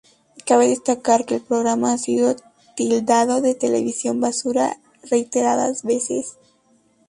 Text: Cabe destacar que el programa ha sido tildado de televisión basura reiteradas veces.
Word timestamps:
Cabe 0.47 0.67
destacar 0.67 1.25
que 1.27 1.35
el 1.35 1.41
programa 1.41 1.93
ha 1.93 1.97
sido 1.99 2.35
tildado 2.75 3.39
de 3.39 3.53
televisión 3.53 4.19
basura 4.19 4.79
reiteradas 5.03 5.83
veces. 5.83 6.39